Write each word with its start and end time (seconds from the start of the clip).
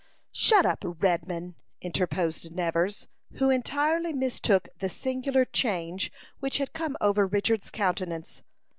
"Shut 0.33 0.65
up, 0.65 0.83
Redman," 0.83 1.53
interposed 1.79 2.51
Nevers, 2.51 3.07
who 3.33 3.51
entirely 3.51 4.13
mistook 4.13 4.67
the 4.79 4.89
singular 4.89 5.45
change 5.45 6.11
which 6.39 6.57
had 6.57 6.73
come 6.73 6.97
over 7.01 7.27
Richard's 7.27 7.69
countenance. 7.69 8.41